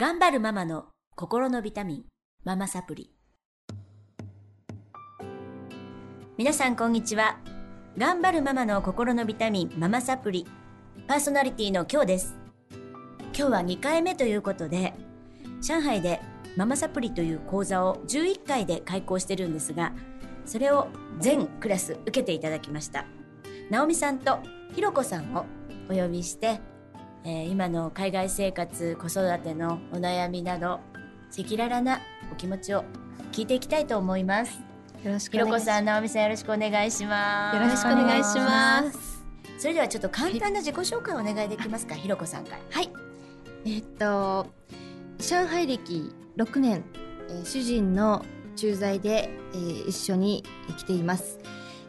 [0.00, 0.84] 頑張るママの
[1.16, 2.04] 心のビタミン、
[2.44, 3.10] ママサプリ。
[6.36, 7.40] 皆さんこんにちは。
[7.96, 10.46] 頑張るママの心のビタミン、ママサプリ。
[11.08, 12.36] パーソナリティの今日です。
[13.36, 14.94] 今日は2回目ということで、
[15.60, 16.20] 上海で
[16.56, 19.94] ママサプリという講座を11回で開講してるんですが、
[20.46, 20.86] それを
[21.18, 23.04] 全クラス受けていただきました。
[23.68, 24.38] 直美さんと
[24.76, 25.44] ひろこさんを
[25.90, 26.60] お呼びして、
[27.28, 30.80] えー今の海外生活、子育てのお悩みなど、
[31.30, 32.00] 赤裸々な
[32.32, 32.84] お気持ちを
[33.32, 34.58] 聞いていきたいと思います。
[35.04, 35.46] よろしくひろ。
[35.46, 37.56] こさん、直美さんよろしくお願いします。
[37.56, 39.24] よろしくお願いします。
[39.58, 42.58] それではちょっと簡単な自己紹介をお願いできますか、ひろこさんから。
[42.70, 42.90] はい。
[43.66, 44.46] えーっと、
[45.18, 46.82] 上海歴6年、
[47.28, 48.24] えー主人の
[48.56, 50.44] 駐在で、えー一緒に
[50.78, 51.38] 来ています。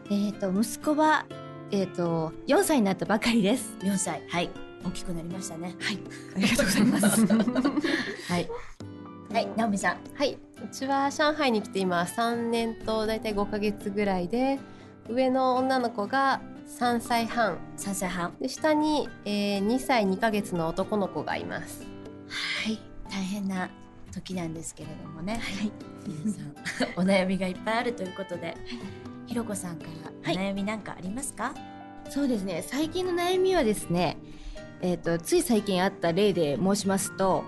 [0.08, 1.26] えーっと、息子は、
[1.72, 3.78] えーっと、4歳になったばかりです。
[3.84, 4.22] 4歳。
[4.28, 4.50] はい。
[4.84, 5.76] 大きくなりましたね。
[5.80, 6.00] はい。
[6.36, 7.26] ありがとうございます。
[8.32, 8.50] はい。
[9.32, 9.98] はい、直美さん。
[10.16, 14.60] はい、うちは上海に来て今3年と大体5ヶ月ぐらいで
[15.08, 16.42] 上の女の子が
[16.80, 18.36] 3歳半3歳半。
[18.40, 21.86] で下に、えー、2歳2ヶ月の男の子がいます
[22.64, 22.80] はい。
[23.10, 23.70] 大変な
[24.12, 25.34] 時なんですけれどもね。
[25.36, 25.72] はい。
[26.08, 26.54] 皆さん、
[27.00, 28.56] お悩みがいっぱいあるということで、
[29.28, 29.86] ひろこさんか
[30.26, 31.54] らお悩みなんかありますか、
[32.10, 32.64] そうですね。
[32.66, 34.18] 最近の悩みはですね、
[34.82, 37.44] えーっと、つい最近あった例で申しますと、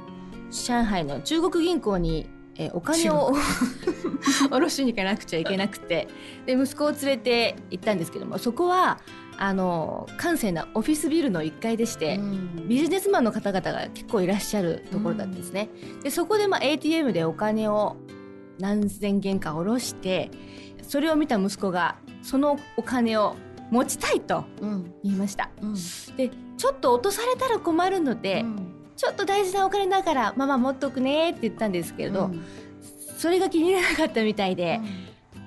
[0.51, 3.33] 上海の中国銀行に、えーお金を
[4.21, 6.07] 下ろしに行かなくちゃいけなくて、
[6.45, 8.99] で、息子を連れて行ったんですけども、そこは、
[9.37, 12.67] あの、閑静なオフィスビルの1階でして、ん。
[12.67, 15.69] ビジネスマンの方々が結構いらっしゃるところだったんですね。
[16.03, 17.95] で、そこでまあ ATM でお金を
[18.59, 20.29] 何千元か下ろして、
[20.83, 23.35] それを見た息子が、そのお金を
[23.71, 24.93] 持ちたいとうん。
[25.03, 25.49] 言いました。
[25.61, 25.73] うん。
[26.17, 32.45] で、ちょっと落とされたら困るので、うんちょっと大事なお金だからママ持っとくねって言ったんですけれど、うん
[33.17, 34.79] それが気に入らなかったみたいで、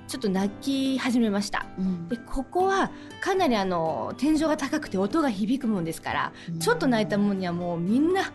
[0.08, 1.66] ちょっと泣き始めました。
[1.78, 2.90] うんで、ここは
[3.20, 8.32] かなりあの、天井が高くて音が響くもんですから、ちょっと泣いたもんにはもうみんな、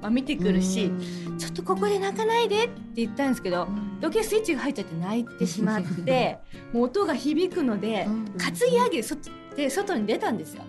[0.00, 0.90] まあ見てくるし、
[1.38, 3.68] ちょっとここで泣かないでって言ったんですけど、
[4.00, 6.38] 余計スイッチが入っちゃって泣いてしまって、
[6.72, 8.06] もう音が響くので、
[8.38, 9.16] 担ぎ上げそ
[9.56, 10.62] で外に出たんですよ。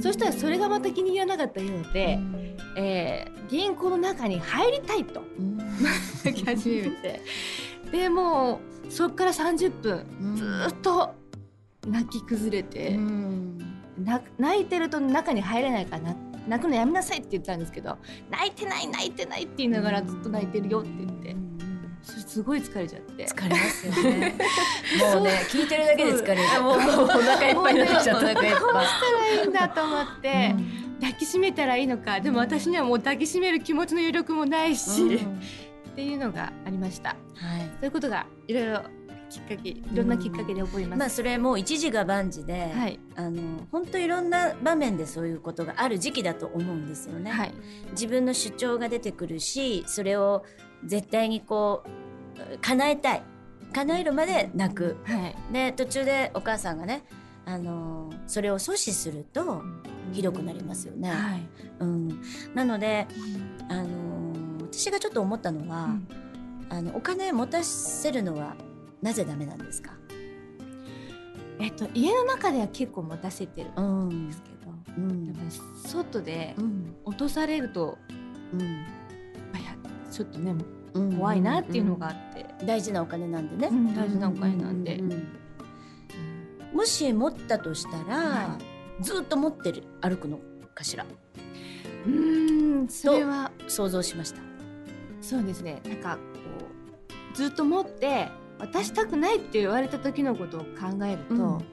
[0.00, 2.18] そしたらそれがまた気に入らなかったようで、
[2.76, 5.22] えー銀行の中に入りたいと。
[6.24, 7.20] 泣き始めて、
[7.90, 10.06] でもうそっから30分
[10.36, 11.14] ずーっと
[11.86, 12.98] 泣き崩れて、
[13.98, 16.16] な泣いてると中に入れないからな
[16.48, 17.98] 泣くのやめなさいって言ったんですけど
[18.30, 21.36] 泣いてない泣いてないって言いながらずっと泣いてるよって言って、
[22.02, 23.26] それすごい疲れちゃって。
[23.26, 24.34] 疲れますよね。
[25.14, 26.40] もうね、聞いてるだけで疲れる。
[26.56, 28.26] あもうお腹いっぱいになっちゃった。
[28.26, 28.48] お腹いっどう。
[28.48, 30.54] したらいいんだと思って、
[31.00, 35.40] 抱きしめたらいいのかでも私にはもう抱きしめる気持ちの余力もないし、うん
[35.92, 37.60] っていうのがありましたはい。
[37.60, 38.82] そういうことがいろいろ
[39.32, 43.00] きっかけいろんなきっかけで起こります、まあそれもう一時が万事で、はい。
[43.16, 47.30] あの本当いろんな場面でそういうことがある時期だと思うんですよね。
[47.30, 47.54] はい。
[47.92, 50.44] 自分の主張が出てくるし、それを
[50.84, 53.22] 絶対にこう叶えたい、
[53.72, 54.98] 叶えるまで泣く。
[55.04, 55.36] はい。
[55.50, 57.04] で途中でお母さんがね、
[57.46, 59.62] あのそれを阻止すると
[60.12, 61.10] ひどくなりますよね。
[61.10, 61.48] はい。
[61.80, 62.20] うん、
[62.54, 63.06] なので、
[63.70, 64.34] あの
[64.70, 66.08] 私がちょっと思ったのは、うん。
[66.68, 68.56] あのお金持たせるのは
[69.02, 69.92] なぜダメなんですか？
[71.58, 75.26] えっと家の中では結構持たせてるうんんですけど、うん。
[75.26, 75.50] やっぱり
[75.88, 76.94] 外でうん。
[77.04, 77.98] 落とされると
[78.52, 78.60] うん。
[78.60, 78.66] や
[80.10, 80.54] ちょっとね
[80.94, 81.12] うん。
[81.16, 84.96] 怖いなっていうのがあって、大事なお金なんでね、うん大事なお金なんで。
[84.96, 85.26] うううん
[86.72, 88.58] もし持ったとしたら、は
[89.02, 90.40] ずっと持ってる歩くの
[90.74, 91.04] かしら？
[92.06, 93.52] うーんそれは。
[93.68, 94.40] 想像しました。
[95.20, 95.82] そうですね。
[95.84, 96.20] なんかこ
[97.34, 98.28] うずっと持って
[98.66, 101.64] 渡したくないって言われた時のことを考えると、うん。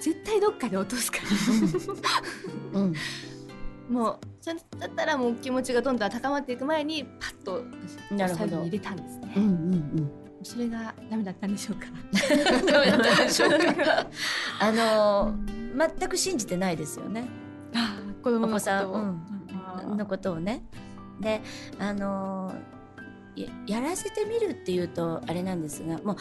[0.00, 1.18] 絶対どっかで落とすか
[2.74, 2.80] ら。
[2.80, 2.94] うん。
[3.94, 7.64] もうそれだったらもう気持ちがどんどん高まっていく前にパッと
[8.16, 10.10] 最後に入れたんですね、うんうん
[10.42, 11.86] それがダメだったんでしょうか？
[11.90, 14.06] うんどうやったでしょうか？
[14.58, 17.28] あのー全く信じてないですよね。
[18.22, 19.96] 子供のことを。
[19.96, 20.64] のことをね。
[21.20, 21.42] で
[21.78, 22.79] あのー
[23.36, 26.16] ややらせてみるっていうとあれなんですがもう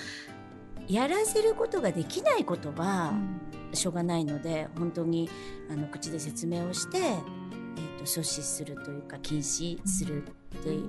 [0.87, 3.13] やらせることができないことは
[3.73, 5.29] しょうがないので本当に
[5.71, 10.31] あの口で説明をして、えー、と阻止するというか禁止するっ
[10.63, 10.79] て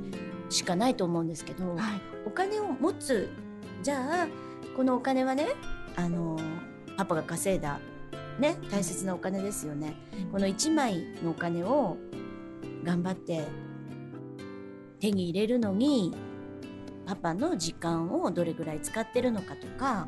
[0.49, 2.01] しかないと思うんですけど、はい。
[2.27, 3.29] お金を持つ
[3.83, 4.29] じゃあ
[4.77, 5.49] このお金はね
[5.97, 6.39] あの
[6.97, 7.81] パパが稼いだ
[8.39, 9.95] ね大切なお金ですよね。
[10.33, 11.99] この1枚のお金を
[12.85, 13.45] 頑張って
[15.01, 16.15] 手に入れるのに
[17.07, 20.07] パパの時間をどれぐらい使ってるのかとか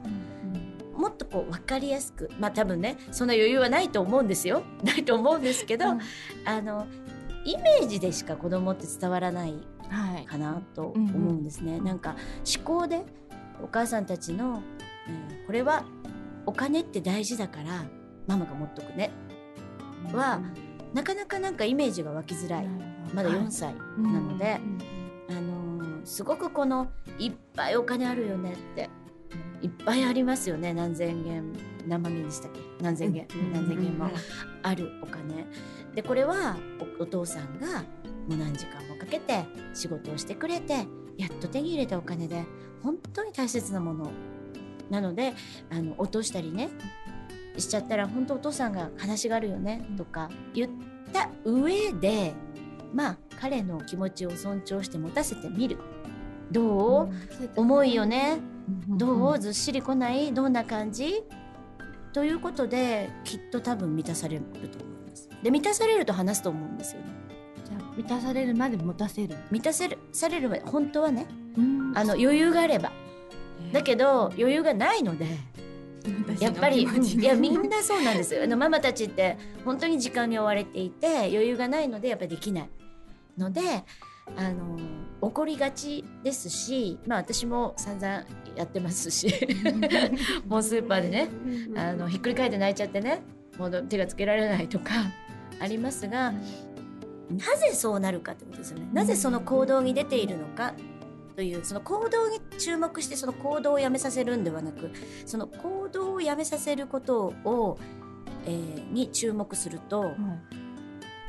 [0.96, 4.62] もっとこう分かりやすくまあ多分ねそんな余裕はないと思うんですよ。
[4.84, 6.00] ないと思うんですけど、うん。
[6.44, 6.86] あの
[7.44, 9.54] イメージでしか子供って伝わらない
[9.88, 10.26] はい。
[10.26, 11.80] かなと思うんですね。
[11.80, 12.14] なんか
[12.56, 13.04] 思考で
[13.62, 14.62] お母さんたちの、
[15.08, 15.84] えーこれは
[16.46, 17.84] お金って大事だから
[18.26, 19.10] ママが持っとくね。
[20.12, 20.40] は
[20.94, 22.68] なかなかなんかイメージが湧きづらい
[23.12, 24.60] まだ4歳なので、
[25.28, 25.72] あのー
[26.04, 28.90] すごくこのいっぱいお金あるよねって
[29.62, 31.52] いっぱいありますよね何千元
[31.86, 34.10] 何万元でしたっけ何千元、何千元も
[34.62, 35.46] あるお金。
[35.94, 36.56] でこれは
[36.98, 37.82] おお父さんが
[38.28, 39.44] もう何時間もかけて
[39.74, 40.86] 仕事をしてくれて
[41.18, 42.44] やっと手に入れたお金で
[42.82, 44.10] 本当に大切なもの
[44.90, 45.34] なので
[45.70, 46.70] あの落としたりね
[47.58, 50.70] しちゃったら本当お父さんが悲しがるよねとか言っ
[51.12, 52.32] た上で
[52.92, 55.78] まあ彼の気持ちを尊重して持たせてみる。
[56.50, 57.10] どう、
[57.56, 58.38] 重いよね。
[58.88, 59.38] どう？
[59.38, 60.32] ずっしりこない？
[60.32, 61.22] どんな感じ？
[62.12, 65.28] ということできっと多分満たされると思います。
[65.42, 67.06] で満たされると話すと思うんですよね。
[67.64, 69.36] じゃあ満たされるまで持たせる。
[69.50, 71.92] 満たせるされるまで本当はねうん。
[71.96, 72.92] あの余裕があれば。
[73.72, 75.26] だけど余裕がないので
[76.40, 78.42] やっぱりいやみんなそうなんですよ。
[78.44, 82.68] あのママたちって本当に時間に追われていて余裕がないのでやっぱりできない
[83.38, 83.60] ので
[84.36, 84.78] あの
[85.20, 88.24] 怒りがちですしまあ私も散々
[88.56, 89.28] やってますし
[90.46, 91.28] もうスーパーでね
[91.76, 93.22] あのひっくり返って泣いちゃってね
[93.58, 94.92] もう手がつけられないとか
[95.60, 96.32] ありますが
[97.30, 98.88] なぜそうなるかってことですよね。
[98.92, 100.74] なぜその行動に出ているのか
[101.34, 104.90] というその行動に注目してその行動をやめさせるんではなく
[105.24, 107.78] その行動をやめさせることを、
[108.44, 110.14] えーに注目すると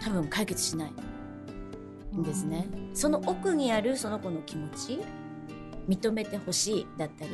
[0.02, 0.94] 多分解決しない
[2.14, 2.68] んですね。
[2.94, 5.02] その奥にあるその子の気持ち
[5.88, 7.32] 認めてほしいだったり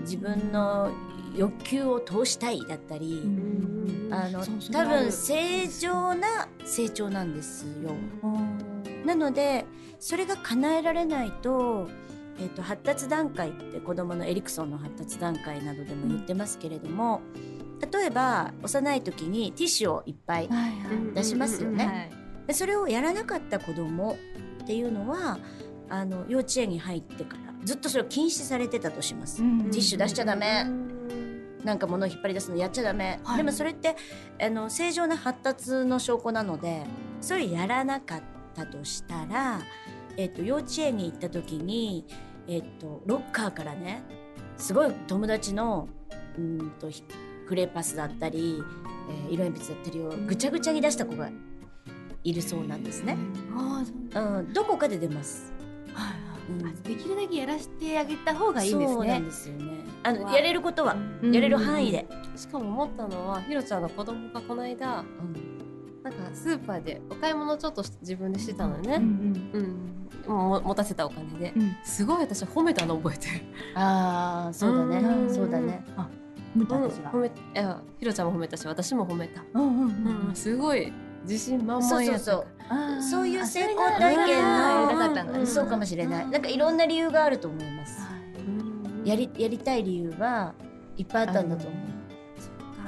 [0.00, 0.90] 自分の
[1.36, 3.22] 欲求を通したいだったり、
[4.10, 7.92] あの多分正常な成長なんですよ。
[9.04, 9.64] なので
[9.98, 11.88] それが叶えられないと,、
[12.38, 17.20] えー、と発達段階って子どものエリクソンの発達段階などでも言ってますけれども、
[17.92, 20.48] 例えば幼い時にティッシュをいっぱい
[21.14, 21.86] 出しますよね。
[21.86, 22.19] はい
[22.50, 24.16] でそれをやらなかった子ども
[24.64, 25.38] っていうのは
[25.88, 29.40] あの幼稚園に入ってからずっとそれを禁止されてたとします。
[29.40, 30.66] うんティッシュ出しちゃダメ。
[31.62, 33.36] なんか物を引っ張り出すのやっちゃダメ、はい。
[33.36, 33.94] でもそれって
[34.42, 36.82] あの正常な発達の証拠なので
[37.20, 38.22] それやらなかっ
[38.52, 39.60] たとしたら、
[40.16, 42.04] えっと幼稚園に行った時に、
[42.48, 44.02] えっとロッカーからね
[44.56, 45.88] すごい友達の
[46.36, 47.04] うんとひ
[47.46, 48.60] クレーパスだったり、
[49.28, 51.30] えー色鉛筆だったりをぐちゃぐちゃに出した子が
[52.24, 53.16] いるそうなんですね。
[53.56, 53.82] あ
[54.14, 55.52] ううん、どこかで出ます。
[55.94, 56.64] はいうん。
[56.64, 59.72] はいあできるだけやらせてあげた方がいいですそうなんねですよね。
[60.02, 60.32] あのわ。
[60.32, 62.06] やれることは、うんやれる範囲で。
[62.36, 65.04] しかも思ったのはひろちゃんの子供がこの間
[66.02, 69.50] なんかスーパーでお買い物ちょっとし自分でしてたのよね、うん
[70.26, 70.32] うん。
[70.34, 71.52] も持たせたお金で。
[71.54, 71.62] うん。
[71.62, 73.32] うんすごい私褒めたの覚えてる。
[73.74, 74.98] ああ、そうだね。
[74.98, 75.24] う。
[75.26, 75.34] ん。
[75.34, 75.84] そうだね。
[76.56, 76.82] 見たうん。
[76.84, 80.32] 私が褒めいやひろちゃんも褒めたし私も褒めた、うんうんううん。
[80.32, 83.28] ん、すごい自信満々やったそうそうそう。
[83.28, 86.28] いう成功あ体験のそうかもしれない。
[86.28, 88.00] なんかいろんな理由があると思います。
[88.36, 90.54] うんやりやりたい理由は
[90.96, 91.80] いっぱいあったんだと思う。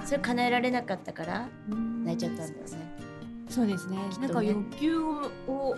[0.04, 1.48] それ叶えられなかったから
[2.04, 2.96] 泣いちゃったんだよね。
[3.48, 5.76] そうですねなんか欲求を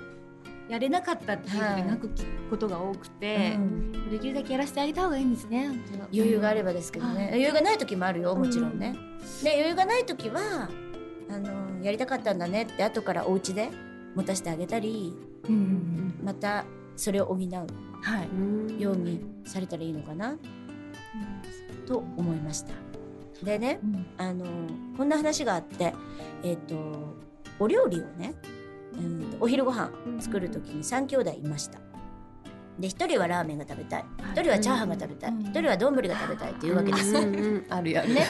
[0.69, 2.11] やれなかったっていうので泣く
[2.49, 5.71] ことが多くて、うんできるだけやらせてあげた方がいいんですね
[6.13, 7.15] 余裕があればですけどね。
[7.15, 8.95] はい余裕がない時もあるよ、もちろんね。
[9.43, 10.69] で余裕がない時は
[11.29, 11.51] あの
[11.85, 13.71] やりたかったんだねって後からお家で
[14.15, 15.13] 持たせてあげたり、
[15.49, 16.65] うんうんまた
[16.97, 20.37] それを補うようにされたらいいのかな
[21.87, 22.73] と思いました。
[23.43, 24.07] でね、うん。
[24.17, 24.47] あの
[24.97, 25.93] こんな話があって、
[26.43, 27.17] えっ、と
[27.59, 28.35] お料理をね、
[28.97, 29.31] うん。
[29.33, 31.84] とお昼ご飯作る時に3兄弟いました。
[32.79, 34.05] で1人はラーメンが食べたい。
[34.35, 35.31] 1人はチャーハンが食べたい。
[35.31, 37.15] うん1人は丼が食べたいっていうわけです。
[37.15, 37.21] よ。
[37.71, 38.27] あるやるね。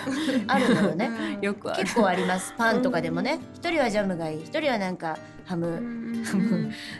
[0.46, 1.10] あるのよね。
[1.40, 2.52] よく結構あります。
[2.58, 3.38] パンとかでもね。
[3.54, 4.42] 1人はジャムがいい。
[4.42, 5.80] 1人はなんかハム。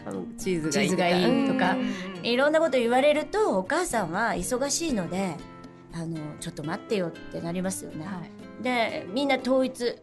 [0.07, 1.73] あのチーズがいいチーズがいいとか。
[1.73, 2.27] うん。
[2.27, 5.37] いろんなこと言われるとお母さんは忙しいので
[5.93, 8.07] あのちょっと待ってよってなりますよね。
[8.07, 8.23] は
[8.61, 8.63] い。
[8.63, 9.97] でみんな統一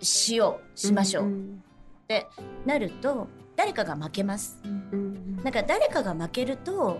[0.00, 0.78] しよう。
[0.78, 1.62] しましょう、ん
[2.04, 2.26] って
[2.66, 3.28] なると
[3.60, 4.58] 誰かが負けます。
[4.64, 6.98] うんなんか誰かが負けると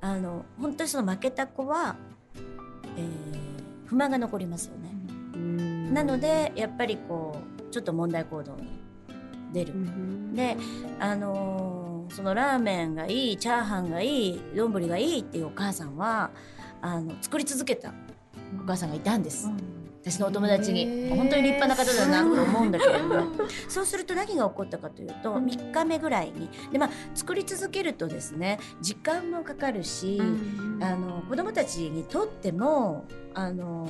[0.00, 1.96] あの本当にその負けた子は、
[2.96, 3.36] えー
[3.86, 4.90] 不満が残りますよね。
[5.34, 8.80] うんなのでやっぱりこうちょっと問題行動に
[9.52, 9.74] 出る。
[9.74, 10.56] うんで、
[11.00, 16.30] あのーそのラーメンがいいチャーハンがいい丼がいいっていうお母さんは
[16.80, 17.92] あの作り続けた
[18.62, 19.50] お母さんがいたんです。
[20.08, 21.16] 私のお友達へにー。
[21.16, 23.26] 本当に立派な方だなと思うんだけれども
[23.68, 26.48] そうすると何が起こったかというと3日目ぐらいに。
[26.70, 30.20] で、まあ、作り続けるとですね時間もかかるし、
[30.80, 33.88] あの子供たちにとってもあの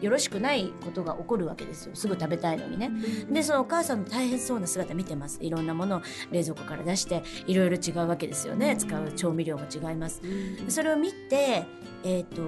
[0.00, 1.94] よろしくないことが起こるわけですよ。
[1.94, 2.90] すぐ食べたいのにね。
[3.30, 5.38] でそのお母さんの大変そうな姿見てます。
[5.40, 8.76] いろんなものを冷蔵庫から出していろいろ違うわけですよね。
[8.76, 10.20] 使う調味料も違います。
[10.68, 11.64] それを見て、
[12.02, 12.42] えー、と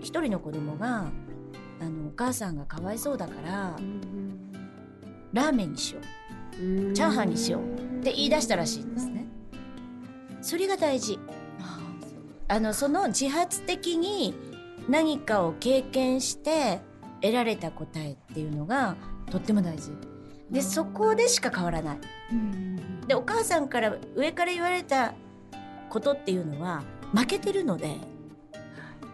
[0.00, 1.10] 一人の子供が
[1.80, 3.76] あのお母さんがかわいそうだから
[5.32, 6.92] ラーメンにしよう。
[6.92, 7.62] チャーハンにしよう。
[8.00, 9.26] って言い出したらしいんですね。
[10.42, 11.18] それが大事。
[12.48, 14.34] あのその自発的に
[14.88, 16.80] 何かを経験して
[17.20, 18.96] 得られた答えっていうのが
[19.30, 19.92] とっても大事。
[20.50, 21.98] でそこでしか変わらない。
[23.06, 25.14] でお母さんから上から言われた
[25.88, 26.82] ことっていうのは
[27.14, 27.96] 負けてるので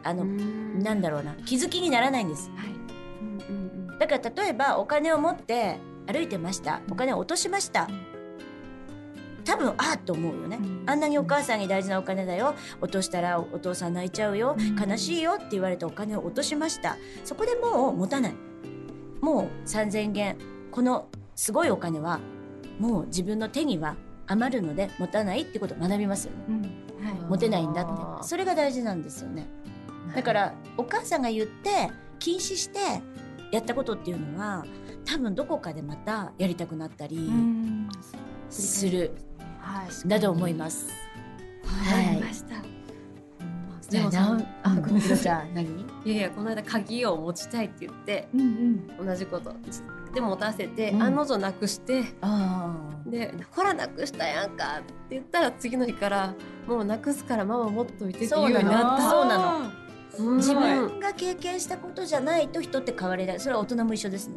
[0.07, 2.51] あの、なんだろうな気づきにならないんです。
[3.99, 6.81] だから例えばお金を持って歩いてました。
[6.91, 7.89] お金を落としました。
[9.45, 12.55] 多分ああと思うよね、あんなにお母さんに大事なお金だよ。
[12.81, 14.57] 落としたらお父さん泣いちゃうよ。
[14.79, 15.35] 悲しいよ。
[15.35, 16.97] って言われてお金を落としました。
[17.25, 18.35] そこでもう持たない。
[19.21, 20.37] もう3,000元。
[20.71, 22.21] このすごいお金は
[22.79, 23.97] もう自分の手には
[24.27, 26.69] 余るので持たないってことを学びますよね。
[27.29, 28.29] 持てないんだって。
[28.29, 29.47] それが大事なんですよね
[30.15, 32.79] だからお母さんが言って禁止して
[33.53, 34.65] やったことっていうのは
[35.05, 37.31] 多分どこかでまたやりたくなったり
[38.51, 39.13] する
[39.61, 40.09] はい。
[40.09, 40.89] だと思います。
[41.65, 42.55] わかりました。
[43.91, 45.67] でもなあごめんなさ何？
[46.05, 48.41] いやいやこの間鍵を持ちたいって言ってうん
[48.99, 49.07] うん。
[49.07, 49.55] 同じこと
[50.13, 51.03] で持たせて、うん。
[51.03, 52.75] 案の定なくしてあ
[53.07, 56.35] で「ほらなくしたやんか」って言ったら次の日から
[56.67, 59.11] 「もうなくすからママ持っといて」って言うようになった。
[59.11, 59.59] そうなの。
[59.61, 59.86] うん
[60.19, 63.41] 自分が経験したことじゃないと人って変われない。
[63.41, 64.37] それは大人も一緒ですね。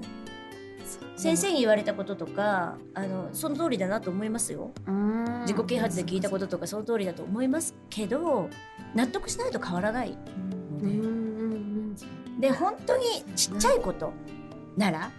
[1.16, 4.72] 先生に言われたこととかあのその通りだなと思いますよ。
[4.88, 5.42] うん。
[5.42, 8.50] 自己啓発で聞いたこととかその通りだと思いますけど
[8.96, 10.18] 納得しないと変わらない
[10.82, 12.52] ので。
[12.52, 13.04] 本当に
[13.36, 14.14] ちっちゃいこと
[14.78, 15.12] なら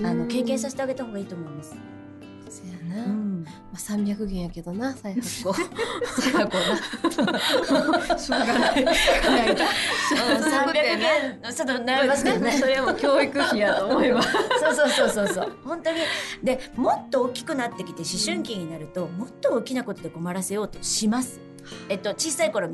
[0.00, 0.06] うん。
[0.06, 1.76] あの経験させてあげた方がいいと思います。
[2.50, 5.64] そうやな、うんまあ、300元やけどな再発行再
[6.32, 6.56] 発
[7.14, 7.38] 行な。
[8.18, 8.84] しょうがない。
[8.84, 12.52] 300円ちょっと悩みますけどね。
[12.52, 14.32] それはもう教育費やと思います。
[14.60, 15.52] そうそうそうそうそう。
[15.64, 15.98] 本当に。
[16.42, 21.40] でもっと大きくなってきて思春期になるともっと大きなことで困らせようとします。
[21.88, 22.68] えっと小さい頃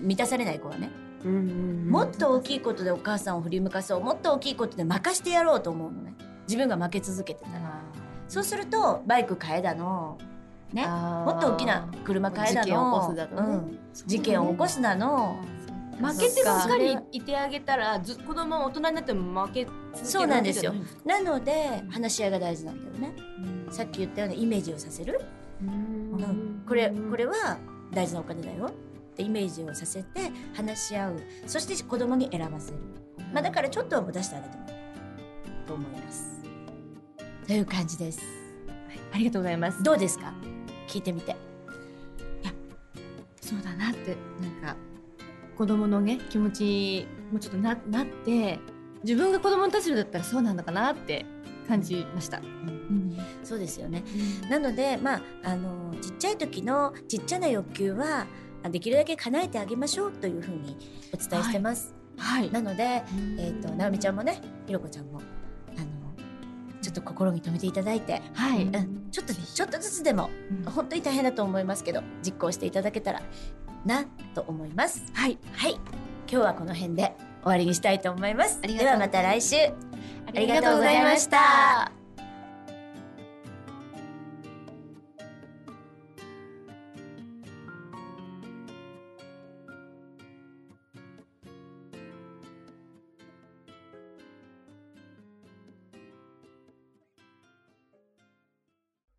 [0.00, 0.90] 満たされない子はね。
[1.24, 4.00] もっと大きいことでお母さんを振り向かそう。
[4.00, 6.14] もっと大きいことで任してやろうと思うのね。
[6.46, 7.82] 自分が負け続けてたら
[8.28, 10.18] そうするとバイク買えだの。
[10.72, 10.86] ね。
[10.86, 12.66] ももっと大きな車買えだの。
[12.66, 13.54] 事件を起こすだのね。
[13.54, 13.78] うん。
[14.06, 15.36] 事件を起こすだの。
[16.00, 20.74] 負けてばっかりいてあげたらず子供は大人になっても負けそうなんですよ。
[21.04, 23.16] なので話し合いが大事なんだよね。
[23.70, 25.20] さっき言ったようなイメージをさせる。
[25.62, 26.62] うん。
[26.68, 27.58] これこれは
[27.92, 28.66] 大事なお金だよ。
[28.66, 28.70] っ
[29.16, 31.20] てイメージをさせて話し合う。
[31.46, 32.78] そして子供に選ばせる、
[33.32, 34.66] まあ、だからちょっとは出してあげても
[35.66, 36.37] と思います
[37.48, 38.20] という感じです。
[39.10, 39.82] ありがとうございます。
[39.82, 40.34] どうですか？
[40.86, 41.34] 聞いてみて。
[43.40, 44.76] そうだなってなんか
[45.56, 48.58] 子供のね気持ちにもうちょっとななって
[49.02, 51.24] 自分が子供の立場だったらそうなんだかなって
[51.66, 52.42] 感じました。
[53.42, 54.04] そうですよね。
[54.50, 58.26] なのでまああのちっちゃい時のちっちゃな欲求は
[58.62, 60.76] あできるだけ叶えてあげましょうというふうに
[61.14, 62.50] お伝えしてます、はい。
[62.50, 63.02] なので
[63.38, 65.22] えっ、と直美ちゃんもねひろこちゃんも
[67.00, 68.62] と心に留めていただいて、はい。
[68.62, 70.30] うん、ちょっとちょっとずつでも
[70.66, 73.22] 本当に大変だと思いますけど実行していただけたら
[73.84, 75.04] なと思います。
[75.14, 75.38] はい。
[75.52, 75.74] はい。
[76.30, 78.60] 今日はこの辺で終わりにしたいと思います。
[78.60, 79.56] ではまた来週。
[79.56, 81.97] ありがとうございました。